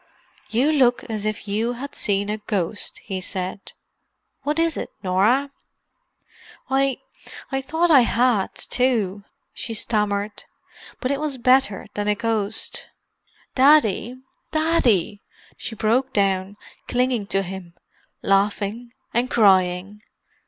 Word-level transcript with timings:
"You 0.49 0.71
look 0.71 1.03
as 1.11 1.27
if 1.27 1.47
you 1.47 1.73
had 1.73 1.93
seen 1.93 2.31
a 2.31 2.39
ghost," 2.39 2.97
he 3.03 3.21
said. 3.21 3.73
"What 4.41 4.57
is 4.57 4.75
it, 4.75 4.89
Norah?" 5.03 5.51
"I—I 6.71 7.61
thought 7.61 7.91
I 7.91 7.99
had, 8.01 8.47
too," 8.55 9.23
she 9.53 9.75
stammered. 9.75 10.45
"But 11.01 11.11
it 11.11 11.19
was 11.19 11.37
better 11.37 11.85
than 11.93 12.07
a 12.07 12.15
ghost. 12.15 12.87
Daddy—Daddy!" 13.53 15.21
she 15.55 15.75
broke 15.75 16.13
down, 16.13 16.57
clinging 16.87 17.27
to 17.27 17.43
him, 17.43 17.75
laughing 18.23 18.93
and 19.13 19.29
crying. 19.29 20.01